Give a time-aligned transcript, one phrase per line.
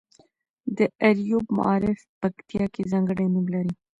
[0.77, 3.73] د اریوب معارف پکتیا کې ځانګړی نوم لري.